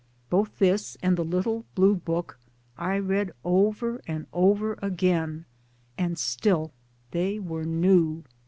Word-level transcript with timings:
Both 0.31 0.57
this 0.57 0.97
and 1.03 1.15
the 1.15 1.23
little 1.23 1.63
blue 1.75 1.95
book 1.95 2.39
I 2.75 2.97
read 2.97 3.33
over 3.43 4.01
and 4.07 4.25
over 4.33 4.79
again, 4.81 5.45
and 5.95 6.17
still 6.17 6.71
they 7.11 7.37
were 7.37 7.65
new. 7.65 8.23